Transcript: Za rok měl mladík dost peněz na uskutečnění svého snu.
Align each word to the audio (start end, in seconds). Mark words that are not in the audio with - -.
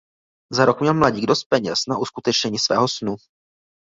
Za 0.51 0.65
rok 0.65 0.81
měl 0.81 0.93
mladík 0.93 1.25
dost 1.25 1.43
peněz 1.43 1.79
na 1.87 1.97
uskutečnění 1.97 2.59
svého 2.59 2.87
snu. 2.87 3.15